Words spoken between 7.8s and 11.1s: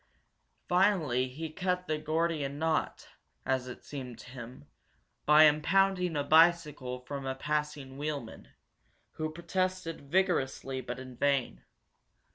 wheelman, who protested vigorously but